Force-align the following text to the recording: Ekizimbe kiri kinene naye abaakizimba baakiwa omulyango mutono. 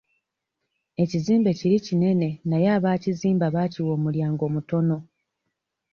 Ekizimbe 1.03 1.49
kiri 1.59 1.77
kinene 1.85 2.29
naye 2.49 2.67
abaakizimba 2.77 3.45
baakiwa 3.55 3.91
omulyango 3.97 4.45
mutono. 4.55 4.97